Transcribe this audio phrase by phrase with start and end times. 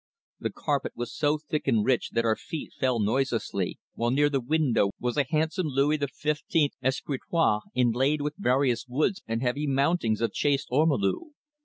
[0.39, 4.39] The carpet was so thick and rich that our feet fell noiselessly, while near the
[4.41, 6.39] window was a handsome Louis XV
[6.81, 11.33] escritoire inlaid with various woods and heavy mountings of chased ormolu.